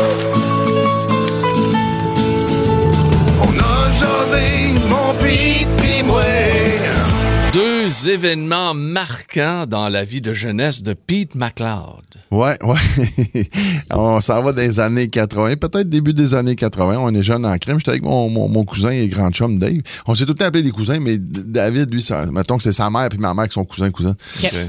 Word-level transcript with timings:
On 0.00 0.39
événements 8.08 8.74
marquants 8.74 9.64
dans 9.66 9.88
la 9.88 10.04
vie 10.04 10.20
de 10.20 10.32
jeunesse 10.32 10.82
de 10.82 10.94
Pete 10.94 11.34
McLeod. 11.34 12.04
Ouais, 12.30 12.56
ouais. 12.62 13.48
on 13.90 14.20
s'en 14.20 14.42
va 14.42 14.52
des 14.52 14.78
années 14.80 15.08
80, 15.08 15.56
peut-être 15.56 15.88
début 15.88 16.12
des 16.12 16.34
années 16.34 16.54
80. 16.54 16.98
On 17.00 17.14
est 17.14 17.22
jeune 17.22 17.44
en 17.44 17.56
crème. 17.58 17.78
J'étais 17.78 17.90
avec 17.90 18.02
mon, 18.02 18.28
mon, 18.28 18.48
mon 18.48 18.64
cousin 18.64 18.90
et 18.90 19.08
grand 19.08 19.30
chum 19.32 19.58
Dave. 19.58 19.80
On 20.06 20.14
s'est 20.14 20.24
tout 20.24 20.32
le 20.32 20.38
temps 20.38 20.44
appelé 20.46 20.62
des 20.62 20.70
cousins, 20.70 21.00
mais 21.00 21.18
David, 21.18 21.92
lui, 21.92 22.02
ça, 22.02 22.26
mettons 22.32 22.56
que 22.56 22.62
c'est 22.62 22.72
sa 22.72 22.88
mère 22.90 23.08
puis 23.08 23.18
ma 23.18 23.34
mère 23.34 23.46
qui 23.48 23.54
sont 23.54 23.64
cousins 23.64 23.90
cousins. 23.90 24.14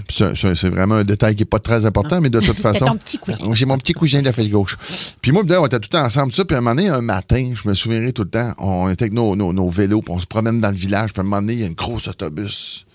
C'est- 0.09 0.69
vraiment 0.69 0.95
un 0.95 1.03
détail 1.03 1.35
qui 1.35 1.43
est 1.43 1.45
pas 1.45 1.59
très 1.59 1.85
important, 1.85 2.21
mais 2.21 2.29
de 2.29 2.39
toute 2.39 2.59
façon. 2.61 2.85
ton 2.85 2.97
petit 2.97 3.17
cousin. 3.17 3.53
J'ai 3.53 3.65
mon 3.65 3.77
petit 3.77 3.93
cousin 3.93 4.19
de 4.21 4.25
la 4.25 4.33
fesse 4.33 4.49
gauche. 4.49 4.77
Puis 5.21 5.31
moi, 5.31 5.43
on 5.47 5.65
était 5.65 5.79
tout 5.79 5.89
le 5.91 5.97
temps 5.97 6.05
ensemble, 6.05 6.31
tout 6.31 6.37
ça. 6.37 6.45
Puis 6.45 6.55
à 6.55 6.59
un 6.59 6.61
moment 6.61 6.75
donné, 6.75 6.89
un 6.89 7.01
matin, 7.01 7.53
je 7.53 7.67
me 7.67 7.73
souviendrai 7.75 8.13
tout 8.13 8.23
le 8.23 8.29
temps, 8.29 8.53
on 8.57 8.89
était 8.89 9.03
avec 9.03 9.13
nos, 9.13 9.35
nos, 9.35 9.53
nos 9.53 9.69
vélos, 9.69 10.01
puis 10.01 10.13
on 10.13 10.19
se 10.19 10.25
promène 10.27 10.61
dans 10.61 10.69
le 10.71 10.75
village. 10.75 11.13
Puis 11.13 11.19
à 11.19 11.21
un 11.21 11.23
moment 11.25 11.41
donné, 11.41 11.53
il 11.53 11.59
y 11.59 11.63
a 11.63 11.67
une 11.67 11.73
grosse 11.73 12.07
autobus 12.07 12.85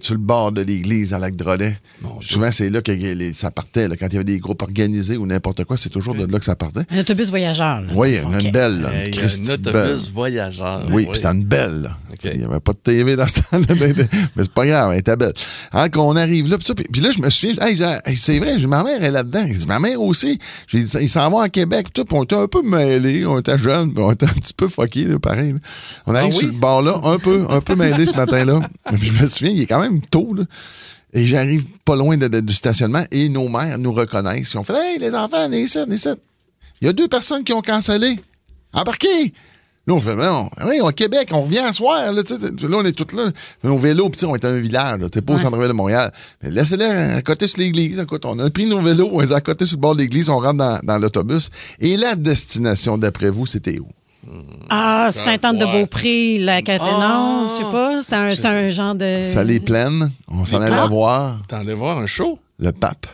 sur 0.00 0.14
le 0.14 0.20
bord 0.20 0.52
de 0.52 0.60
l'église 0.62 1.14
à 1.14 1.18
Lac-Drolet. 1.18 1.78
Souvent, 2.20 2.50
c'est 2.50 2.68
là 2.68 2.82
que 2.82 2.92
les- 2.92 3.32
ça 3.32 3.50
partait. 3.50 3.88
là. 3.88 3.96
quand 3.96 4.06
il 4.08 4.12
y 4.12 4.16
avait 4.16 4.24
des 4.24 4.38
groupes 4.38 4.60
organisés 4.62 5.16
ou 5.16 5.24
n'importe 5.26 5.64
quoi, 5.64 5.76
c'est 5.76 5.88
toujours 5.88 6.14
de 6.14 6.26
là 6.30 6.38
que 6.38 6.44
ça 6.44 6.56
partait. 6.56 6.82
Un 6.90 6.98
autobus 7.00 7.30
voyageur. 7.30 7.80
là, 7.80 7.86
Oui, 7.94 8.18
une, 8.18 8.50
belle. 8.50 8.80
là, 8.82 8.90
une 9.06 9.14
un 9.14 9.56
de 9.56 9.70
belle. 9.70 9.90
autobus 9.90 10.10
voyageur. 10.12 10.86
Oui, 10.92 11.06
puis 11.06 11.16
c'était 11.16 11.28
une 11.32 11.44
belle. 11.44 11.90
Il 12.24 12.38
n'y 12.38 12.44
avait 12.44 12.60
pas 12.60 12.72
de 12.72 12.78
TV 12.78 13.16
dans 13.16 13.26
ce 13.26 13.40
temps-là. 13.40 13.66
mais 13.80 13.92
mais 14.36 14.42
c'est 14.42 14.52
pas 14.52 14.66
grave, 14.66 14.92
elle 14.92 14.98
était 15.00 15.16
belle. 15.16 15.32
Alors 15.72 15.90
qu'on 15.90 16.16
arrive 16.16 16.50
là, 16.50 16.56
puis, 16.58 17.00
là, 17.00 17.10
je 17.10 17.20
me 17.20 17.28
souviens, 17.30 17.54
hey, 17.66 18.16
c'est 18.16 18.38
vrai, 18.38 18.58
j'ai- 18.58 18.66
ma 18.66 18.82
mère 18.82 19.02
est 19.02 19.10
là-dedans. 19.10 19.44
Il 19.48 19.56
dit, 19.58 19.66
ma 19.66 19.78
mère 19.78 20.00
aussi. 20.00 20.38
J'ai 20.66 20.82
dit, 20.82 20.96
il 21.00 21.08
s'en 21.08 21.28
va 21.30 21.38
en 21.44 21.48
Québec, 21.48 21.86
puis 21.86 21.92
tout, 21.92 22.04
puis 22.04 22.16
on 22.18 22.24
était 22.24 22.36
un 22.36 22.46
peu 22.48 22.62
mêlés, 22.62 23.24
on 23.26 23.38
était 23.38 23.58
jeunes, 23.58 23.92
puis 23.92 24.02
on 24.02 24.12
était 24.12 24.26
un 24.26 24.32
petit 24.34 24.54
peu 24.54 24.68
fuckés, 24.68 25.04
là, 25.04 25.18
pareil. 25.18 25.52
là. 25.52 25.58
On 26.06 26.14
arrive 26.14 26.30
Ah 26.32 26.34
oui? 26.34 26.38
sur 26.38 26.48
le 26.48 26.54
bord 26.58 26.82
là, 26.82 27.00
un 27.04 27.18
peu, 27.18 27.46
un 27.48 27.60
peu 27.60 27.74
mêlés 27.76 28.06
ce 28.06 28.14
matin-là. 28.16 28.60
Puis 28.94 29.06
je 29.16 29.22
me 29.22 29.28
souviens, 29.28 29.50
il 29.52 29.62
est 29.62 29.66
quand 29.66 29.80
même 29.80 29.93
tôt, 30.00 30.34
là. 30.34 30.44
Et 31.12 31.26
j'arrive 31.26 31.64
pas 31.84 31.94
loin 31.96 32.16
de- 32.16 32.26
de- 32.28 32.40
du 32.40 32.52
stationnement 32.52 33.04
et 33.12 33.28
nos 33.28 33.48
mères 33.48 33.78
nous 33.78 33.92
reconnaissent. 33.92 34.52
Ils 34.52 34.58
ont 34.58 34.62
fait 34.64 34.74
Hey, 34.74 34.98
les 34.98 35.14
enfants, 35.14 35.44
venez 35.46 35.62
ici, 35.62 35.78
venez 35.78 35.94
ici. 35.94 36.08
Il 36.80 36.86
y 36.86 36.90
a 36.90 36.92
deux 36.92 37.06
personnes 37.08 37.44
qui 37.44 37.52
ont 37.52 37.62
cancellé. 37.62 38.18
Embarquez! 38.72 39.32
Là, 39.86 39.92
on 39.94 40.00
fait, 40.00 40.16
non, 40.16 40.48
oui, 40.66 40.80
au 40.80 40.88
Québec, 40.92 41.28
on 41.32 41.42
revient 41.42 41.58
à 41.58 41.70
soir, 41.72 42.10
là, 42.10 42.22
on 42.72 42.84
est 42.86 42.92
tous 42.92 43.14
là. 43.14 43.30
Nos 43.62 43.76
vélos, 43.76 44.10
sais, 44.16 44.24
on 44.24 44.34
est 44.34 44.44
un 44.46 44.58
village, 44.58 44.98
là, 44.98 45.10
t'es 45.10 45.20
pas 45.20 45.34
au 45.34 45.38
centre-ville 45.38 45.68
de 45.68 45.72
Montréal. 45.74 46.10
Mais 46.42 46.50
laissez-les 46.50 46.86
à 46.86 47.20
côté 47.20 47.46
sur 47.46 47.58
l'église. 47.60 47.98
Écoute, 47.98 48.24
on 48.24 48.38
a 48.38 48.48
pris 48.48 48.64
nos 48.66 48.80
vélos, 48.80 49.10
on 49.12 49.20
les 49.20 49.30
a 49.32 49.36
à 49.36 49.40
côté 49.42 49.66
sur 49.66 49.76
le 49.76 49.82
bord 49.82 49.94
de 49.94 50.00
l'église, 50.00 50.30
on 50.30 50.38
rentre 50.40 50.56
dans, 50.56 50.80
dans 50.82 50.98
l'autobus. 50.98 51.50
Et 51.80 51.98
la 51.98 52.14
destination, 52.16 52.96
d'après 52.96 53.28
vous, 53.28 53.44
c'était 53.44 53.78
où? 53.78 53.86
Ah, 54.70 55.08
Sainte-Anne-de-Beaupré, 55.10 56.38
la 56.38 56.62
Caténon, 56.62 57.48
je 57.48 57.54
sais 57.64 57.70
pas. 57.70 58.02
C'est 58.02 58.14
un, 58.14 58.34
c'est 58.34 58.46
un 58.46 58.70
genre 58.70 58.94
de. 58.94 59.22
Salée 59.24 59.60
pleine, 59.60 60.10
on 60.30 60.44
s'en 60.44 60.60
allait 60.60 60.74
Ah. 60.78 60.86
voir 60.86 61.36
T'en 61.48 61.58
allais 61.58 61.74
voir 61.74 61.98
un 61.98 62.06
show? 62.06 62.38
le 62.58 62.70
pape. 62.72 63.06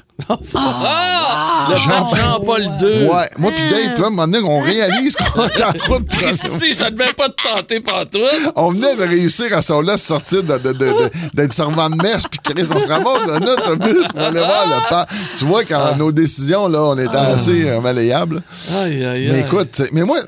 Ah! 0.54 1.68
Le 1.70 1.76
Jean- 1.76 2.04
pape 2.04 2.18
Jean-Paul 2.18 2.62
II. 2.62 3.04
Ouais, 3.08 3.28
moi 3.38 3.52
puis 3.54 3.70
Dave, 3.70 4.00
là, 4.00 4.06
un 4.06 4.10
moment 4.10 4.26
donné, 4.26 4.44
on 4.44 4.60
réalise 4.60 5.14
qu'on 5.16 5.44
est 5.46 5.62
en 5.62 5.70
route. 5.94 6.10
Ça 6.72 6.90
devait 6.90 7.12
pas 7.12 7.28
te 7.28 7.42
tenter 7.42 7.80
pantoute. 7.80 8.52
On 8.56 8.70
venait 8.70 8.96
de 8.96 9.02
réussir 9.02 9.52
à 9.56 9.62
son 9.62 9.80
là 9.80 9.96
sortir 9.96 10.42
de, 10.42 10.58
de, 10.58 10.72
de- 10.72 10.78
de- 10.78 11.10
d'être 11.34 11.52
servant 11.52 11.90
de 11.90 11.96
messe, 11.96 12.24
puis 12.30 12.40
Chris, 12.42 12.66
on 12.74 12.80
se 12.80 12.88
ramasse 12.88 13.26
dans 13.26 13.38
notre 13.40 13.72
autobus 13.72 14.08
pour 14.08 14.20
aller 14.20 14.40
voir 14.40 14.66
le 14.66 14.88
pape. 14.88 15.10
Tu 15.38 15.44
vois, 15.44 15.64
quand 15.64 15.96
nos 15.96 16.12
décisions, 16.12 16.68
là, 16.68 16.82
on 16.82 16.98
était 16.98 17.16
assez 17.16 17.68
euh, 17.68 17.80
malléables. 17.80 18.42
Aïe, 18.82 19.04
aïe, 19.04 19.28
Mais 19.28 19.34
aïe. 19.38 19.40
écoute, 19.46 19.82
mais 19.92 20.02
moi, 20.02 20.18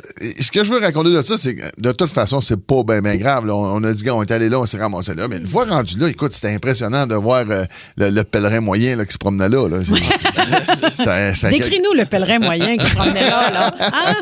ce 0.41 0.51
que 0.51 0.65
je 0.65 0.73
veux 0.73 0.81
raconter 0.81 1.11
de 1.11 1.23
ça, 1.23 1.37
c'est 1.39 1.55
que 1.55 1.63
de 1.79 1.93
toute 1.93 2.11
façon, 2.11 2.41
c'est 2.41 2.57
pas 2.61 2.83
bien 2.85 3.01
ben 3.01 3.17
grave. 3.19 3.47
là. 3.47 3.55
On, 3.55 3.77
on 3.81 3.85
a 3.85 3.93
dit, 3.93 4.09
on 4.11 4.23
est 4.23 4.31
allé 4.31 4.49
là, 4.49 4.61
on 4.61 4.67
s'est 4.67 4.79
ramassé 4.79 5.15
là. 5.15 5.29
Mais 5.29 5.37
une 5.39 5.47
fois 5.47 5.65
rendu 5.65 5.99
là, 5.99 6.09
écoute, 6.09 6.33
c'était 6.35 6.55
impressionnant 6.55 7.07
de 7.07 7.15
voir 7.15 7.45
euh, 7.51 7.65
le, 7.97 8.11
le 8.11 8.25
pèlerin 8.25 8.61
moyen 8.61 8.97
là, 8.97 9.05
qui 9.05 9.13
se 9.13 9.19
promenait 9.19 9.49
là. 9.49 9.69
là. 9.69 9.82
C'est- 9.85 11.05
ça- 11.05 11.35
ça- 11.35 11.49
Décris-nous 11.51 11.99
le 11.99 12.05
pèlerin 12.05 12.39
moyen 12.39 12.77
qui 12.77 12.87
se 12.87 12.95
promenait 12.95 13.29
là. 13.29 13.51
là. 13.51 13.75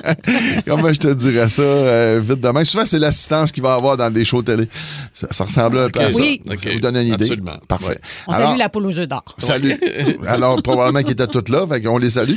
Hein? 0.04 0.14
Comment 0.66 0.92
je 0.92 0.98
te 1.00 1.08
dirais 1.14 1.48
ça 1.48 1.62
euh, 1.62 2.20
vite 2.22 2.40
demain? 2.40 2.64
Souvent, 2.64 2.84
c'est 2.84 2.98
l'assistance 2.98 3.52
qu'il 3.52 3.62
va 3.62 3.74
avoir 3.74 3.96
dans 3.96 4.10
des 4.10 4.24
shows 4.24 4.42
télé. 4.42 4.68
Ça, 5.12 5.26
ça 5.30 5.44
ressemble 5.44 5.78
un 5.78 5.90
peu 5.90 6.00
à 6.00 6.12
ça. 6.12 6.20
Oui. 6.20 6.40
Ça 6.62 6.70
vous 6.72 6.80
donne 6.80 6.96
une 6.96 7.06
idée. 7.08 7.24
Absolument. 7.24 7.58
Parfait. 7.68 7.86
Ouais. 7.88 8.00
On 8.28 8.32
Alors, 8.32 8.48
salue 8.48 8.58
la 8.58 8.68
poule 8.68 8.86
aux 8.86 8.98
œufs 8.98 9.08
d'or. 9.08 9.24
Salut. 9.38 9.76
Alors, 10.26 10.60
probablement 10.62 11.02
qu'ils 11.02 11.12
étaient 11.12 11.26
toutes 11.26 11.48
là, 11.48 11.66
fait 11.66 11.80
qu'on 11.80 11.98
les 11.98 12.10
salue. 12.10 12.36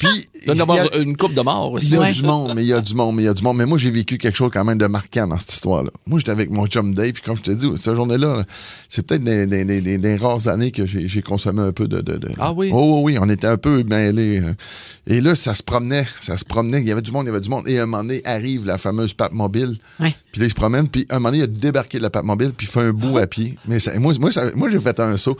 Puis, 0.00 0.08
Il 0.46 0.54
il 0.54 0.60
avoir 0.62 0.78
a- 0.80 0.96
une 0.98 1.14
coupe 1.16 1.34
de 1.34 1.42
mort 1.42 1.70
il 1.74 1.76
aussi. 1.76 1.90
y 1.92 1.96
a 1.96 2.00
Ouais. 2.00 2.10
du 2.10 2.22
monde, 2.22 2.52
mais 2.56 2.62
il 2.64 2.68
y 2.68 2.72
a 2.72 2.80
du 2.80 2.94
monde, 2.94 3.14
mais 3.14 3.22
il 3.22 3.26
y 3.26 3.28
a 3.28 3.34
du 3.34 3.42
monde. 3.44 3.56
Mais 3.58 3.66
moi, 3.66 3.76
j'ai 3.78 3.90
vécu 3.90 4.16
quelque 4.18 4.34
chose 4.36 4.50
quand 4.52 4.64
même 4.64 4.78
de 4.78 4.86
marquant 4.86 5.26
dans 5.26 5.38
cette 5.38 5.52
histoire-là. 5.52 5.90
Moi, 6.06 6.18
j'étais 6.18 6.30
avec 6.32 6.50
mon 6.50 6.66
chum 6.66 6.94
Dave, 6.94 7.12
puis 7.12 7.22
comme 7.22 7.36
je 7.36 7.42
te 7.42 7.50
dis, 7.50 7.66
cette 7.76 7.94
journée-là, 7.94 8.36
là, 8.38 8.44
c'est 8.88 9.06
peut-être 9.06 9.22
des, 9.22 9.46
des- 9.46 9.64
des- 9.66 9.80
des- 9.82 9.98
des 9.98 10.16
rares 10.16 10.48
années 10.48 10.70
que 10.72 10.86
j'ai 10.86 11.22
consommé 11.22 11.60
un 11.60 11.72
peu 11.72 11.86
de, 11.86 12.00
de- 12.00 12.16
de- 12.16 12.30
Ah 12.38 12.52
oui? 12.52 12.70
Oh, 12.72 13.02
oui, 13.04 13.12
oui, 13.12 13.18
on 13.20 13.28
était 13.28 13.46
un 13.46 13.58
peu 13.58 13.82
mêlés. 13.84 14.40
euh. 14.40 14.54
Et 15.06 15.20
là, 15.20 15.34
ça 15.34 15.54
se 15.54 15.62
promenait, 15.62 16.06
ça 16.22 16.36
se 16.38 16.44
promenait. 16.46 16.80
Il 16.80 16.88
y 16.88 16.92
avait 16.92 17.02
du 17.02 17.12
monde, 17.12 17.24
il 17.26 17.28
y 17.28 17.30
avait 17.30 17.40
du 17.40 17.50
monde. 17.50 17.68
Et 17.68 17.78
à 17.78 17.82
un 17.82 17.86
moment 17.86 18.02
donné, 18.02 18.22
arrive 18.24 18.64
la 18.66 18.78
fameuse 18.78 19.12
pape 19.12 19.32
mobile. 19.32 19.78
Ouais. 20.00 20.14
Puis 20.32 20.40
là, 20.40 20.46
il 20.46 20.50
se 20.50 20.54
promène, 20.54 20.88
puis 20.88 21.04
à 21.10 21.16
un 21.16 21.18
moment 21.18 21.28
donné, 21.30 21.38
il 21.40 21.44
a 21.44 21.46
débarqué 21.46 21.98
de 21.98 22.02
la 22.04 22.10
pape 22.10 22.24
mobile, 22.24 22.52
puis 22.56 22.66
il 22.66 22.70
fait 22.70 22.80
un 22.86 22.92
bout 22.92 23.18
à 23.18 23.26
pied. 23.26 23.58
Mais 23.68 23.78
ça- 23.78 23.98
moi, 23.98 24.14
moi, 24.18 24.30
ça- 24.30 24.50
moi 24.54 24.70
j'ai 24.70 24.80
fait 24.80 24.98
un 25.00 25.16
saut. 25.18 25.36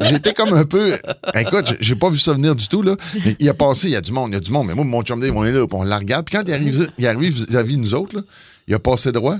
J'étais 0.00 0.32
comme 0.34 0.54
un 0.54 0.64
peu. 0.64 0.96
Écoute, 1.34 1.74
j'ai- 1.80 1.94
pas 1.94 2.08
vu 2.10 2.18
ça 2.18 2.32
venir 2.32 2.54
du 2.54 2.66
tout, 2.68 2.82
là. 2.82 2.96
Mais 3.24 3.36
il 3.38 3.48
a 3.48 3.54
passé, 3.54 3.88
il 3.88 3.92
y 3.92 3.96
a 3.96 4.00
du 4.00 4.12
monde, 4.12 4.30
il 4.30 4.34
y 4.34 4.36
a 4.36 4.40
du 4.40 4.50
monde. 4.50 4.66
Mais 4.68 4.74
moi, 4.74 4.84
mon 4.84 5.02
chum 5.02 5.22
on 5.34 5.44
est 5.44 5.52
là, 5.52 5.64
on 5.70 5.82
la 5.82 5.98
regarde. 5.98 6.24
Puis 6.26 6.36
quand 6.38 6.44
il 6.46 6.52
arrive, 6.54 6.90
il 6.98 7.06
arrive 7.06 7.32
vis-à-vis 7.32 7.76
de 7.76 7.82
nous 7.82 7.94
autres, 7.94 8.16
là, 8.16 8.22
il 8.68 8.74
a 8.74 8.78
passé 8.78 9.12
droit. 9.12 9.36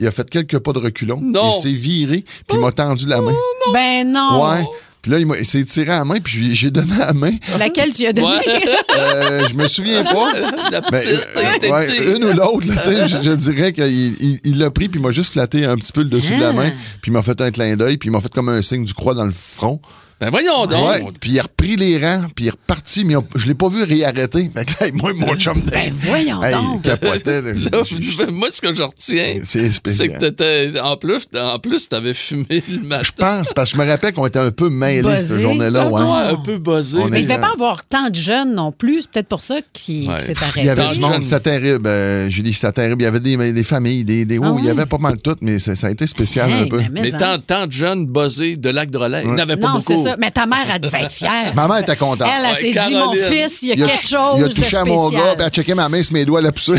Il 0.00 0.06
a 0.06 0.10
fait 0.10 0.28
quelques 0.28 0.58
pas 0.58 0.72
de 0.72 0.78
reculons. 0.80 1.20
Non. 1.22 1.50
Il 1.50 1.52
s'est 1.60 1.72
viré, 1.72 2.24
puis 2.48 2.56
il 2.56 2.58
m'a 2.58 2.72
tendu 2.72 3.06
la 3.06 3.20
main. 3.20 3.34
Ben 3.72 4.10
non. 4.10 4.42
Ouais. 4.44 4.64
Puis 5.02 5.10
là, 5.10 5.18
il, 5.18 5.26
m'a- 5.26 5.36
il 5.38 5.44
s'est 5.44 5.64
tiré 5.64 5.90
à 5.92 5.98
la 5.98 6.04
main, 6.04 6.20
puis 6.22 6.54
j'ai- 6.54 6.70
donné 6.70 6.92
la 6.98 7.12
main. 7.12 7.32
Laquelle 7.58 7.92
tu 7.92 8.06
as 8.06 8.12
donné? 8.12 8.28
Ouais. 8.28 8.62
Euh, 8.98 9.48
je 9.48 9.54
me 9.54 9.66
souviens 9.66 10.04
pas. 10.04 10.32
La 10.70 10.80
Ben, 10.80 10.90
petite, 10.90 11.10
euh, 11.36 11.42
t'es 11.60 11.70
ouais, 11.70 11.86
petit. 11.86 12.04
une 12.16 12.24
ou 12.24 12.32
l'autre, 12.32 12.66
là, 12.68 12.74
tu 12.76 12.90
sais, 12.90 13.08
je, 13.08 13.22
je 13.22 13.32
dirais 13.32 13.72
qu'il 13.72 13.86
il- 13.86 14.40
il 14.44 14.58
l'a 14.58 14.70
pris, 14.70 14.88
puis 14.88 15.00
il 15.00 15.02
m'a 15.02 15.10
juste 15.10 15.32
flatté 15.32 15.64
un 15.64 15.76
petit 15.76 15.92
peu 15.92 16.02
le 16.02 16.08
dessus 16.08 16.36
de 16.36 16.40
la 16.40 16.52
main, 16.52 16.70
puis 17.00 17.10
il 17.10 17.12
m'a 17.12 17.22
fait 17.22 17.40
un 17.40 17.50
clin 17.50 17.74
d'œil, 17.74 17.96
puis 17.96 18.08
il 18.08 18.12
m'a 18.12 18.20
fait 18.20 18.32
comme 18.32 18.48
un 18.48 18.60
signe 18.62 18.84
du 18.84 18.94
croix 18.94 19.14
dans 19.14 19.24
le 19.24 19.32
front. 19.32 19.80
Ben 20.22 20.30
voyons 20.30 20.66
donc. 20.66 20.88
Ouais, 20.88 21.04
puis 21.20 21.30
il 21.32 21.40
a 21.40 21.42
repris 21.42 21.74
les 21.74 21.98
rangs, 21.98 22.26
puis 22.34 22.44
il 22.44 22.48
est 22.48 22.52
reparti, 22.52 23.04
mais 23.04 23.16
on- 23.16 23.26
je 23.34 23.46
l'ai 23.46 23.54
pas 23.54 23.68
vu 23.68 23.82
réarrêter. 23.82 24.50
Fait 24.54 24.64
que 24.64 24.84
là, 24.84 24.90
moi, 24.94 25.12
mon 25.16 25.34
chum 25.34 25.60
de... 25.60 25.70
Ben 25.70 25.90
voyons 25.92 26.42
Hey, 26.44 26.54
donc. 26.54 26.80
il 26.84 26.90
capotait. 26.90 27.42
là. 27.42 27.52
Là, 27.52 27.82
moi, 28.30 28.48
ce 28.50 28.60
que 28.60 28.72
je 28.72 28.82
retiens, 28.84 29.40
C'est 29.44 29.68
que 29.82 30.18
t'étais. 30.18 30.80
En 30.80 30.96
plus, 30.96 31.26
en 31.38 31.58
plus, 31.58 31.88
t'avais 31.88 32.14
fumé 32.14 32.62
le 32.70 32.86
matin. 32.86 33.02
Je 33.04 33.10
pense, 33.12 33.52
parce 33.52 33.72
que 33.72 33.78
je 33.78 33.82
me 33.82 33.88
rappelle 33.88 34.12
qu'on 34.12 34.26
était 34.26 34.38
un 34.38 34.50
peu 34.52 34.70
mêlés 34.70 35.02
Buzzé. 35.02 35.20
cette 35.20 35.40
journée-là. 35.40 35.88
Ouais, 35.88 36.00
un 36.32 36.36
peu 36.36 36.58
buzzé. 36.58 36.98
On 37.00 37.08
Mais 37.08 37.22
il 37.22 37.26
devait 37.26 37.40
pas 37.40 37.50
avoir 37.54 37.84
tant 37.84 38.08
de 38.08 38.14
jeunes 38.14 38.54
non 38.54 38.70
plus. 38.70 39.02
C'est 39.02 39.10
peut-être 39.10 39.28
pour 39.28 39.42
ça 39.42 39.56
qu'il 39.72 40.08
Ouais. 40.08 40.20
s'est 40.20 40.34
Il 40.56 40.64
y 40.64 40.68
arrêté. 40.68 40.80
avait 40.82 40.94
du 40.94 40.98
Tant 41.00 41.08
de 41.08 41.12
monde, 41.14 41.24
c'était 41.24 41.40
terrible. 41.40 41.86
euh, 41.88 42.28
Julie, 42.30 42.52
c'était 42.52 42.72
terrible. 42.72 43.02
Il 43.02 43.04
y 43.06 43.08
avait 43.08 43.20
des, 43.20 43.52
des 43.52 43.64
familles, 43.64 44.04
des, 44.04 44.24
des 44.24 44.38
oh, 44.38 44.44
Ah 44.46 44.54
il 44.58 44.64
y 44.66 44.70
avait 44.70 44.86
pas 44.86 44.98
mal 44.98 45.20
tout, 45.20 45.36
mais 45.40 45.58
ça, 45.58 45.74
ça 45.74 45.88
a 45.88 45.90
été 45.90 46.06
spécial 46.06 46.50
Hey, 46.50 46.62
un 46.62 46.66
peu. 46.68 46.80
mais 46.92 47.12
hein. 47.14 47.18
tant, 47.18 47.38
tant 47.38 47.66
de 47.66 47.72
jeunes 47.72 48.06
buzzés 48.06 48.56
de 48.56 48.68
lac 48.70 48.90
de 48.90 48.98
relais. 48.98 49.22
Il 49.24 49.32
n'y 49.32 49.40
avait 49.40 49.56
pas 49.56 49.72
beaucoup. 49.72 50.06
Ça. 50.12 50.16
Mais 50.18 50.30
ta 50.30 50.46
mère, 50.46 50.66
elle 50.72 50.80
devait 50.80 51.02
être 51.02 51.12
fière. 51.12 51.54
Maman 51.54 51.76
était 51.76 51.96
contente. 51.96 52.28
Elle, 52.30 52.46
elle 52.50 52.56
s'est 52.56 52.72
dit, 52.88 52.94
mon 52.94 53.12
fils, 53.14 53.62
il 53.62 53.68
y 53.68 53.72
a, 53.72 53.74
Il 53.74 53.84
a, 53.84 53.86
quelque 53.88 54.08
chose 54.08 54.36
il 54.38 54.44
a 54.44 54.48
de 54.48 54.54
touché 54.54 54.76
à 54.76 54.84
mon 54.84 55.10
gars, 55.10 55.18
puis 55.18 55.32
elle 55.38 55.42
a 55.42 55.50
checké 55.50 55.74
ma 55.74 55.88
main 55.88 56.02
sur 56.02 56.14
mes 56.14 56.24
doigts, 56.24 56.40
elle 56.40 56.46
a 56.46 56.52
poussé. 56.52 56.74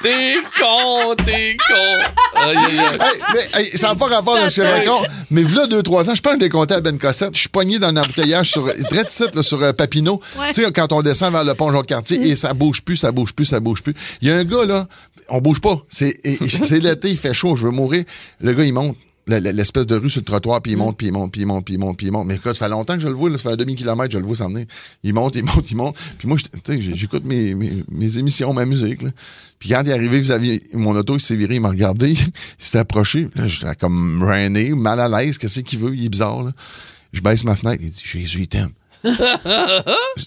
T'es 0.00 0.36
con, 0.58 1.14
t'es 1.24 1.56
con. 1.56 2.40
Aïe, 2.40 2.56
aïe, 2.56 2.78
aïe. 2.78 2.98
Hey, 3.00 3.20
mais, 3.34 3.60
hey, 3.60 3.78
ça 3.78 3.88
n'a 3.88 3.94
pas 3.96 4.06
rapport 4.06 4.36
à 4.36 4.48
ce 4.48 4.56
que 4.56 4.62
je 4.62 4.68
raconte. 4.68 5.08
Mais 5.30 5.42
voilà 5.42 5.66
deux, 5.66 5.82
trois 5.82 6.08
ans, 6.08 6.14
je 6.14 6.20
pense 6.20 6.34
que 6.34 6.38
je 6.38 6.44
l'ai 6.44 6.48
compté 6.48 6.74
à 6.74 6.80
Ben 6.80 6.98
Cossette. 6.98 7.34
Je 7.34 7.40
suis 7.40 7.48
pogné 7.48 7.80
dans 7.80 7.88
un 7.88 7.96
embouteillage 7.96 8.50
sur, 8.50 8.72
très 8.90 9.04
de 9.04 9.10
site, 9.10 9.34
là, 9.34 9.42
sur 9.42 9.60
euh, 9.60 9.72
Papineau. 9.72 10.20
Ouais. 10.38 10.52
Tu 10.52 10.62
sais, 10.62 10.72
quand 10.72 10.92
on 10.92 11.02
descend 11.02 11.32
vers 11.32 11.42
le 11.42 11.54
pont 11.54 11.72
Jean-Cartier 11.72 12.28
et 12.28 12.36
ça 12.36 12.54
bouge 12.54 12.82
plus, 12.82 12.96
ça 12.96 13.10
bouge 13.10 13.32
plus, 13.32 13.46
ça 13.46 13.58
bouge 13.58 13.82
plus. 13.82 13.94
Il 14.22 14.28
y 14.28 14.30
a 14.30 14.36
un 14.36 14.44
gars, 14.44 14.64
là, 14.64 14.86
on 15.30 15.40
bouge 15.40 15.60
pas. 15.60 15.82
C'est 15.88 16.14
l'été, 16.70 17.10
il 17.10 17.16
fait 17.16 17.34
chaud, 17.34 17.56
je 17.56 17.64
veux 17.64 17.72
mourir. 17.72 18.04
Le 18.40 18.52
gars, 18.54 18.64
il 18.64 18.72
monte. 18.72 18.96
L'espèce 19.28 19.86
de 19.86 19.96
rue 19.96 20.08
sur 20.08 20.20
le 20.20 20.24
trottoir, 20.24 20.62
puis 20.62 20.72
il 20.72 20.76
monte, 20.78 20.96
puis 20.96 21.08
il 21.08 21.12
monte, 21.12 21.32
puis 21.32 21.42
il 21.42 21.46
monte, 21.46 21.64
puis 21.64 21.74
il 21.74 21.78
monte, 21.78 21.96
puis 21.96 22.06
il 22.06 22.12
monte. 22.12 22.26
Mais 22.26 22.36
écoute, 22.36 22.54
ça 22.54 22.66
fait 22.66 22.70
longtemps 22.70 22.94
que 22.94 23.00
je 23.00 23.08
le 23.08 23.14
vois, 23.14 23.28
là, 23.28 23.36
ça 23.36 23.44
fait 23.44 23.52
un 23.52 23.56
demi-kilomètre, 23.56 24.10
je 24.10 24.18
le 24.18 24.24
vois 24.24 24.36
s'en 24.36 24.48
venir. 24.48 24.66
Il 25.02 25.12
monte, 25.12 25.36
il 25.36 25.44
monte, 25.44 25.70
il 25.70 25.76
monte. 25.76 25.96
Puis 26.18 26.26
moi, 26.26 26.38
j'écoute 26.66 27.24
mes, 27.24 27.54
mes, 27.54 27.84
mes 27.90 28.18
émissions, 28.18 28.52
ma 28.54 28.64
musique. 28.64 29.02
Là. 29.02 29.10
Puis 29.58 29.70
quand 29.70 29.82
il 29.84 29.90
est 29.90 29.94
arrivé 29.94 30.20
vis-à-vis 30.20 30.60
mon 30.72 30.96
auto, 30.96 31.16
il 31.16 31.20
s'est 31.20 31.36
viré, 31.36 31.56
il 31.56 31.60
m'a 31.60 31.68
regardé, 31.68 32.10
il 32.12 32.18
s'est 32.58 32.78
approché. 32.78 33.28
Là, 33.34 33.46
j'étais 33.48 33.74
comme 33.76 34.22
rainé, 34.22 34.70
mal 34.70 35.00
à 35.00 35.08
l'aise, 35.08 35.38
qu'est-ce 35.38 35.60
qu'il 35.60 35.78
veut, 35.78 35.94
il 35.94 36.06
est 36.06 36.08
bizarre. 36.08 36.42
Là. 36.42 36.52
Je 37.12 37.20
baisse 37.20 37.44
ma 37.44 37.56
fenêtre, 37.56 37.82
il 37.82 37.90
dit 37.90 38.02
Jésus, 38.02 38.40
il 38.40 38.48
t'aime. 38.48 38.70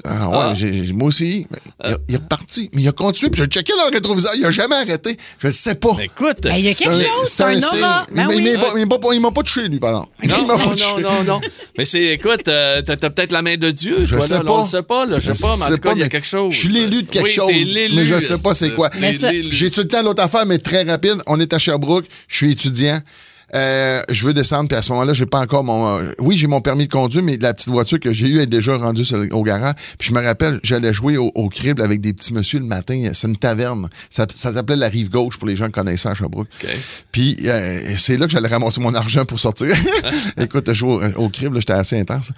Ah 0.05 0.29
ouais, 0.49 0.55
j'ai- 0.55 0.93
moi 0.93 1.09
aussi. 1.09 1.47
Il, 1.85 1.97
il 2.09 2.15
est 2.15 2.17
reparti. 2.17 2.69
Mais 2.73 2.81
il 2.83 2.87
a 2.87 2.91
continué, 2.91 3.29
puis 3.29 3.41
je 3.41 3.47
checké 3.47 3.73
dans 3.73 3.85
le 3.89 3.93
rétroviseur. 3.93 4.31
Il 4.35 4.45
a 4.45 4.51
jamais 4.51 4.75
arrêté. 4.75 5.17
Je 5.39 5.47
le 5.47 5.53
sais 5.53 5.75
pas. 5.75 5.93
Ben, 5.93 6.03
écoute. 6.03 6.37
Ben, 6.43 6.55
il 6.55 6.65
y 6.65 6.69
a 6.69 6.73
quelque 6.73 6.93
chose, 6.93 7.05
c'est 7.25 7.43
un 7.43 7.57
aura. 7.57 8.05
Ben 8.11 8.27
Mais- 8.27 8.35
oui. 8.35 8.41
mais- 8.43 8.53
mais- 8.57 8.63
mais 8.75 8.81
il 8.81 8.87
m'a 8.87 8.97
pas- 8.99 9.13
il 9.13 9.21
m'a 9.21 9.31
pas 9.31 9.43
touché, 9.43 9.67
lui, 9.67 9.79
pardon. 9.79 10.07
Non, 10.23 10.35
Il 10.41 10.47
non, 10.47 10.57
pas 10.57 10.65
non, 10.65 10.71
touché. 10.71 11.01
non, 11.01 11.23
non. 11.25 11.41
Mais 11.77 11.85
c'est, 11.85 12.03
écoute, 12.13 12.47
euh, 12.47 12.81
t'as, 12.81 12.95
t'as 12.95 13.09
peut-être 13.09 13.31
la 13.31 13.41
main 13.41 13.57
de 13.57 13.71
Dieu, 13.71 14.05
Je 14.05 14.15
toi, 14.15 14.25
sais 14.25 14.33
là. 14.35 14.43
pas. 14.43 14.51
On 14.53 14.57
le 14.59 14.63
sait 14.63 14.83
pas, 14.83 15.05
là. 15.05 15.19
Je 15.19 15.31
sais 15.33 15.41
pas, 15.41 15.55
mais 15.57 15.63
en 15.63 15.67
tout 15.67 15.77
cas, 15.77 15.91
il 15.93 15.97
y 15.99 16.01
a 16.01 16.05
mais 16.05 16.09
quelque 16.09 16.27
chose. 16.27 16.53
Je 16.53 16.59
suis 16.59 16.69
l'élu 16.69 17.03
de 17.03 17.09
quelque 17.09 17.25
Oui, 17.25 17.31
chose. 17.31 17.49
mais 17.51 18.05
je 18.05 18.17
sais 18.19 18.41
pas 18.41 18.53
c'est 18.53 18.73
quoi. 18.73 18.89
Mais. 18.99 19.13
J'ai 19.51 19.69
tout 19.71 19.81
le 19.81 19.87
temps 19.87 20.01
l'autre 20.01 20.23
affaire, 20.23 20.45
mais 20.45 20.57
très 20.59 20.83
rapide. 20.83 21.17
On 21.27 21.39
est 21.39 21.53
à 21.53 21.57
Sherbrooke. 21.57 22.05
Je 22.27 22.35
suis 22.37 22.51
étudiant. 22.51 22.99
Euh, 23.53 24.01
je 24.09 24.25
veux 24.25 24.33
descendre, 24.33 24.67
puis 24.69 24.77
à 24.77 24.81
ce 24.81 24.91
moment-là, 24.91 25.13
j'ai 25.13 25.25
pas 25.25 25.39
encore 25.39 25.63
mon. 25.63 25.97
euh, 25.99 26.13
oui, 26.19 26.37
j'ai 26.37 26.47
mon 26.47 26.61
permis 26.61 26.87
de 26.87 26.91
conduire, 26.91 27.23
mais 27.23 27.37
la 27.37 27.53
petite 27.53 27.69
voiture 27.69 27.99
que 27.99 28.13
j'ai 28.13 28.27
eue 28.27 28.39
est 28.39 28.45
déjà 28.47 28.77
rendue 28.77 29.03
sur 29.03 29.21
au 29.31 29.43
garage. 29.43 29.75
Puis 29.97 30.09
je 30.09 30.13
me 30.13 30.23
rappelle, 30.25 30.59
j'allais 30.63 30.93
jouer 30.93 31.17
au, 31.17 31.31
au 31.35 31.49
crible 31.49 31.81
avec 31.81 32.01
des 32.01 32.13
petits 32.13 32.33
messieurs 32.33 32.59
le 32.59 32.65
matin. 32.65 33.09
C'est 33.13 33.27
une 33.27 33.37
taverne. 33.37 33.89
Ça, 34.09 34.25
ça 34.33 34.53
s'appelait 34.53 34.75
la 34.77 34.87
Rive 34.89 35.09
Gauche 35.09 35.37
pour 35.37 35.47
les 35.47 35.55
gens 35.55 35.69
connaissant 35.69 36.11
à 36.11 36.13
Sherbrooke. 36.13 36.47
OK. 36.63 36.69
Puis 37.11 37.37
euh, 37.45 37.95
c'est 37.97 38.17
là 38.17 38.25
que 38.25 38.31
j'allais 38.31 38.47
ramasser 38.47 38.79
mon 38.81 38.93
argent 38.95 39.25
pour 39.25 39.39
sortir. 39.39 39.67
Écoute, 40.39 40.65
je 40.67 40.73
joue 40.73 40.91
au, 40.91 41.01
au 41.15 41.29
crible, 41.29 41.57
j'étais 41.59 41.73
assez 41.73 41.99
intense. 41.99 42.31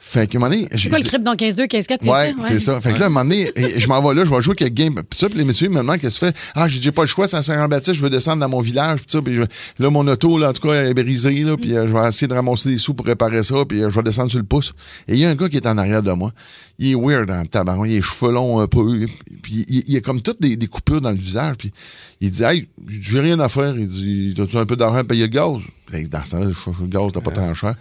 Fait 0.00 0.26
qu'à 0.26 0.38
un 0.38 0.40
moment 0.40 0.50
donné, 0.54 0.68
C'est 0.76 0.88
quoi 0.88 0.98
le 0.98 1.04
trip 1.04 1.22
dans 1.22 1.34
15-2, 1.34 1.66
15-4, 1.66 2.08
Ouais, 2.08 2.34
c'est 2.46 2.58
ça. 2.58 2.80
Fait 2.80 2.92
que 2.92 2.98
là, 2.98 3.04
à 3.04 3.08
un 3.08 3.10
moment 3.10 3.24
donné, 3.24 3.50
je 3.76 3.86
m'en 3.88 4.00
vais 4.06 4.14
là, 4.14 4.24
je 4.24 4.30
vais 4.34 4.42
jouer 4.42 4.54
avec 4.60 4.74
Game. 4.74 4.94
Puis 5.08 5.18
ça, 5.18 5.28
puis 5.28 5.38
les 5.38 5.44
messieurs 5.44 5.68
me 5.68 5.78
demandent 5.78 5.98
qu'est-ce 5.98 6.20
que 6.20 6.26
tu 6.26 6.32
fais? 6.32 6.38
Ah, 6.54 6.68
j'ai 6.68 6.92
pas 6.92 7.02
le 7.02 7.08
choix, 7.08 7.26
c'est 7.28 7.36
à 7.36 7.42
Saint-Jean-Baptiste, 7.42 7.94
je 7.96 8.02
veux 8.02 8.10
descendre 8.10 8.40
dans 8.40 8.48
mon 8.48 8.60
village. 8.60 8.98
Puis 9.00 9.06
ça, 9.08 9.22
puis 9.22 9.34
je- 9.34 9.42
là, 9.82 9.90
mon 9.90 10.06
auto, 10.06 10.38
là, 10.38 10.48
tout 10.58 10.68
cas, 10.68 10.82
est 10.82 10.94
brisée, 10.94 11.44
là, 11.44 11.56
puis 11.56 11.74
euh, 11.74 11.86
je 11.86 11.92
vais 11.92 12.08
essayer 12.08 12.26
de 12.26 12.34
ramasser 12.34 12.70
des 12.70 12.78
sous 12.78 12.94
pour 12.94 13.06
réparer 13.06 13.42
ça, 13.42 13.64
puis 13.66 13.82
euh, 13.82 13.90
je 13.90 13.94
vais 13.94 14.02
descendre 14.02 14.30
sur 14.30 14.38
le 14.38 14.44
pouce. 14.44 14.72
Et 15.06 15.14
il 15.14 15.18
y 15.18 15.24
a 15.24 15.30
un 15.30 15.34
gars 15.34 15.48
qui 15.48 15.56
est 15.56 15.66
en 15.66 15.78
arrière 15.78 16.02
de 16.02 16.12
moi. 16.12 16.32
Il 16.78 16.90
est 16.90 16.94
weird 16.94 17.26
dans 17.26 17.40
le 17.40 17.46
tabac. 17.46 17.78
Il 17.86 17.94
est 17.94 18.02
cheveux 18.02 18.32
longs 18.32 18.66
peu. 18.66 19.06
Puis 19.42 19.64
il, 19.68 19.84
il 19.86 19.96
a 19.96 20.00
comme 20.00 20.22
toutes 20.22 20.40
des, 20.40 20.56
coupures 20.68 21.00
dans 21.00 21.10
le 21.10 21.16
visage. 21.16 21.56
Puis 21.56 21.72
il 22.20 22.30
dit, 22.30 22.42
hey, 22.44 22.68
j'ai 22.88 23.20
rien 23.20 23.38
à 23.40 23.48
faire. 23.48 23.76
Il 23.76 23.88
dit, 23.88 24.34
t'as-tu 24.36 24.56
un 24.56 24.66
peu 24.66 24.76
d'argent 24.76 24.98
à 24.98 25.04
payer 25.04 25.22
le 25.22 25.28
gaz? 25.28 25.58
Ben, 25.90 26.06
dans 26.06 26.24
ce 26.24 26.30
temps-là, 26.32 26.46
le 26.80 26.86
gaz, 26.86 27.12
t'as 27.12 27.20
pas 27.20 27.30
tant 27.30 27.54
cher. 27.54 27.74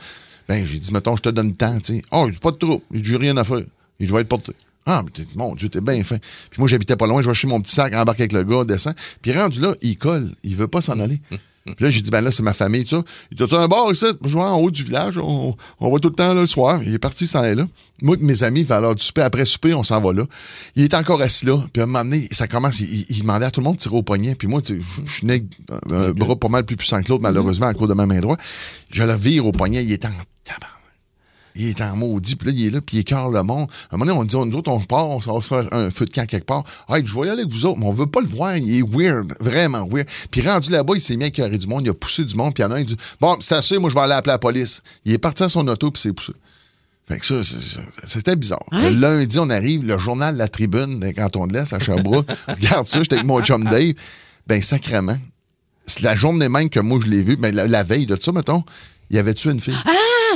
Ben, 0.48 0.66
j'ai 0.66 0.80
dit, 0.80 0.92
mettons, 0.94 1.16
je 1.16 1.24
te 1.24 1.30
donne 1.30 1.50
le 1.50 1.56
temps, 1.56 1.80
tu 1.80 1.96
sais. 1.96 2.02
Oh, 2.12 2.24
il 2.28 2.34
dit, 2.34 2.40
pas 2.40 2.52
de 2.52 2.58
trop. 2.58 2.82
Il 2.94 3.02
dit, 3.02 3.10
j'ai 3.10 3.18
rien 3.18 3.36
à 3.38 3.44
faire. 3.44 3.60
Il 4.00 4.06
dit, 4.06 4.08
je 4.08 4.14
vais 4.14 4.22
être 4.22 4.30
porté. 4.30 4.54
Ah, 4.90 5.04
mais 5.04 5.26
mon 5.36 5.54
Dieu, 5.54 5.68
t'es 5.68 5.82
bien 5.82 6.02
fin. 6.04 6.18
Puis 6.18 6.60
moi, 6.60 6.68
j'habitais 6.70 6.96
pas 6.96 7.08
loin, 7.08 7.22
je 7.22 7.28
vais 7.28 7.34
chez 7.34 7.48
mon 7.48 7.60
petit 7.60 7.74
sac, 7.74 7.94
embarque 7.94 8.22
avec 8.22 8.32
le 8.32 8.46
gars, 8.46 8.64
descend. 8.64 8.94
Puis 9.22 9.34
rendu 9.34 9.60
là, 9.60 9.76
il 9.82 9.98
colle. 9.98 10.32
Il 10.44 10.56
veut 10.56 10.70
pas 10.70 10.80
s'en 10.80 10.98
aller. 11.00 11.20
Puis 11.75 11.84
là, 11.86 11.90
j'ai 11.90 12.02
dit, 12.02 12.10
ben 12.12 12.22
là, 12.22 12.31
c'est 12.31 12.44
ma 12.44 12.54
famille, 12.54 12.84
tout 12.86 12.98
ça. 12.98 13.04
Il 13.31 13.38
dit, 13.38 13.56
un 13.56 13.68
bar 13.68 13.92
ici? 13.92 14.06
Je 14.24 14.34
vais 14.36 14.44
en 14.44 14.58
haut 14.60 14.72
du 14.72 14.84
village. 14.84 15.18
On, 15.18 15.56
on 15.80 15.92
va 15.92 16.00
tout 16.00 16.10
le 16.10 16.16
temps 16.16 16.34
là, 16.34 16.42
le 16.42 16.46
soir. 16.48 16.81
Il 16.84 16.94
est 16.94 17.00
parti, 17.00 17.28
s'en 17.28 17.44
est 17.44 17.56
là. 17.56 17.66
Moi, 18.02 18.16
mes 18.19 18.44
amis, 18.44 18.64
vers 18.64 18.80
l'heure 18.81 18.96
du 18.96 19.04
souper, 19.04 19.22
après 19.22 19.46
souper, 19.46 19.74
on 19.74 19.84
s'en 19.84 20.00
va 20.00 20.14
là. 20.14 20.24
Il 20.75 20.84
est 20.84 20.94
encore 20.94 21.22
assis 21.22 21.46
là. 21.46 21.58
Puis 21.74 21.81
à 21.81 21.84
un 21.84 21.88
moment 21.88 22.04
donné, 22.04 22.28
ça 22.31 22.48
commence, 22.48 22.80
il, 22.80 23.06
il- 23.10 23.22
demandait 23.22 23.46
à 23.46 23.52
tout 23.52 23.60
le 23.60 23.66
monde 23.66 23.75
de 23.75 23.81
tirer 23.81 23.96
au 23.96 24.04
poignet. 24.04 24.36
Puis 24.36 24.48
moi, 24.48 24.62
tu 24.62 24.80
sais, 24.80 24.86
je 25.06 25.12
suis 25.12 25.25
né 25.28 25.42
un 25.92 26.12
bras 26.12 26.36
pas 26.36 26.48
mal 26.48 26.64
plus 26.66 26.78
puissant 26.78 27.02
que 27.02 27.10
l'autre, 27.10 27.24
malheureusement, 27.24 27.66
à 27.68 27.74
cause 27.74 27.90
de 27.90 27.94
ma 27.96 28.06
main 28.06 28.19
droite. 28.19 28.40
Je 28.92 29.04
le 29.04 29.16
vire 29.16 29.46
au 29.46 29.52
poignet. 29.52 29.84
Il 29.84 29.92
est 29.92 30.06
en 30.06 30.12
tabac. 30.44 30.68
Il 31.59 31.69
est 31.69 31.81
en 31.81 31.95
maudit, 31.95 32.36
puis 32.36 32.50
là, 32.50 32.54
il 32.56 32.68
est 32.68 32.69
là, 32.69 32.81
puis 32.81 32.98
il 32.98 33.00
écœure 33.00 33.30
le 33.30 33.42
monde. 33.42 33.68
À 33.89 33.95
un 33.95 33.98
moment 33.98 34.13
donné, 34.13 34.19
on 34.19 34.24
dit, 34.45 34.51
nous 34.51 34.57
autres, 34.57 34.71
on 34.71 34.80
part, 34.80 35.09
on 35.09 35.21
s'en 35.21 35.33
va 35.33 35.42
se 35.42 35.48
faire 35.48 35.68
un 35.71 35.89
feu 35.89 36.06
de 36.06 36.12
camp 36.12 36.27
quelque 36.27 36.45
part. 36.45 36.63
Hey, 36.88 37.04
je 37.06 37.13
vais 37.13 37.27
y 37.27 37.30
aller 37.30 37.42
avec 37.42 37.51
vous 37.51 37.65
autres, 37.65 37.80
mais 37.80 37.88
on 37.88 37.92
veut 37.92 38.06
pas 38.06 38.21
le 38.21 38.27
voir. 38.27 38.56
Il 38.56 38.77
est 38.77 38.83
weird, 38.83 39.33
vraiment 39.39 39.88
weird. 39.88 40.07
Puis 40.30 40.48
rendu 40.48 40.71
là-bas, 40.71 40.94
il 40.95 41.01
s'est 41.01 41.18
mis 41.18 41.25
à 41.25 41.27
écœurer 41.27 41.57
du 41.57 41.68
monde, 41.68 41.83
il 41.86 41.89
a 41.89 41.94
poussé 41.94 42.24
du 42.24 42.36
monde, 42.36 42.54
puis 42.54 42.63
il 42.63 42.68
y 42.68 42.69
en 42.69 42.71
a 42.71 42.75
un, 42.75 42.80
il 42.80 42.86
dit, 42.86 42.98
bon, 43.19 43.38
c'est 43.39 43.56
assez, 43.56 43.77
moi, 43.80 43.89
je 43.89 43.95
vais 43.95 44.01
aller 44.01 44.13
appeler 44.13 44.33
la 44.33 44.39
police. 44.39 44.83
Il 45.04 45.13
est 45.13 45.18
parti 45.18 45.44
à 45.44 45.50
son 45.50 45.68
auto, 45.68 45.89
puis 45.89 46.01
c'est 46.01 46.13
poussé. 46.13 46.33
Fait 47.07 47.19
que 47.19 47.25
ça, 47.25 47.36
c'était 48.04 48.36
bizarre. 48.36 48.65
Le 48.71 48.89
lundi, 48.89 49.39
on 49.39 49.50
arrive, 49.50 49.86
le 49.86 49.98
journal 49.98 50.36
La 50.36 50.50
Tribune, 50.50 51.00
d'un 51.00 51.13
canton 51.13 51.48
de 51.48 51.54
l'Est, 51.54 51.71
à 51.71 51.80
Sherbrooke. 51.80 52.27
Regarde 52.48 52.88
ça, 52.88 53.01
j'étais 53.01 53.15
avec 53.15 53.25
mon 53.25 53.42
chum 53.42 53.63
Dave. 53.63 53.94
Ben, 54.45 54.62
sacrément. 54.62 55.18
C'est 55.86 56.01
la 56.01 56.15
journée 56.15 56.50
même 56.50 56.69
que 56.69 56.81
moi, 56.81 57.00
je 57.01 57.09
l'ai 57.09 57.24
vu, 57.24 57.38
ben, 57.38 57.56
la, 57.56 57.65
la 57.65 57.83
veille 57.83 58.06
de 58.06 58.18
ça, 58.21 58.33
mettons, 58.33 58.63
il 59.09 59.18
avait 59.18 59.33
tué 59.33 59.51
une 59.51 59.62
fille? 59.62 59.77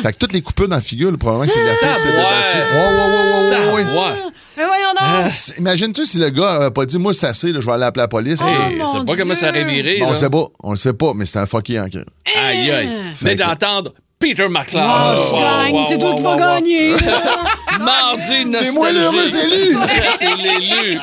Fait 0.02 0.14
que 0.14 0.18
toutes 0.18 0.34
les 0.34 0.42
coupures 0.42 0.68
dans 0.68 0.76
la 0.76 0.82
figure, 0.82 1.12
le 1.12 1.18
probablement 1.18 1.46
que 1.48 1.52
c'est 1.54 1.66
la 1.66 1.74
fille 1.76 1.96
qui 1.96 2.02
s'est 2.02 2.08
débattue. 2.10 2.58
Ouais, 2.74 2.80
ouais, 2.80 2.92
ouais, 2.92 3.72
ouais, 3.72 3.84
ouais, 3.86 3.94
ouais. 3.94 4.00
Ouais. 4.00 4.16
Mais 4.58 4.66
voyons 4.66 4.90
donc! 5.24 5.32
C'est- 5.32 5.58
Imagine-tu 5.60 6.06
si 6.06 6.18
le 6.20 6.30
gars 6.30 6.50
avait 6.56 6.72
pas 6.72 6.86
dit, 6.86 6.98
moi, 7.00 7.14
c'est 7.14 7.28
assez, 7.28 7.52
là, 7.52 7.60
je 7.62 7.66
vais 7.66 7.72
aller 7.74 7.84
appeler 7.86 8.04
la 8.04 8.08
police. 8.08 8.42
Oh, 8.44 8.86
c'est 8.92 9.06
pas 9.06 9.16
comment 9.16 9.34
ça 9.34 9.50
aurait 9.50 9.64
viré, 9.64 10.00
Bon, 10.00 10.08
on 10.08 10.10
le 10.12 10.16
sait 10.16 10.30
pas, 10.30 10.46
on 10.64 10.72
le 10.72 10.78
sait 10.78 10.94
pas, 10.94 11.12
mais 11.16 11.26
c'était 11.26 11.40
un 11.40 11.46
fucké 11.46 11.80
en 11.80 11.88
crème. 11.88 12.06
Aïe, 12.38 12.70
aïe. 12.72 12.90
Venez 13.20 13.36
d'entendre 13.36 13.94
Peter 14.20 14.48
McLeod. 14.50 14.84
Oh, 14.86 15.24
tu 15.28 15.34
Wow, 15.34 15.40
gagnes, 15.42 15.74
wow, 15.76 15.86
c'est 15.90 15.98
toi 15.98 16.10
wow, 16.10 16.16
qui 16.16 16.22
wow, 16.24 16.30
vas 16.30 16.36
wow. 16.36 16.54
gagner! 16.56 16.96
Mardi 17.80 18.34
C'est 18.52 18.72
moi 18.74 18.92
l'heureux 18.92 19.24
nostalgique. 19.24 19.54
élu. 19.54 19.78
c'est 20.18 20.36
l'élu. 20.36 21.00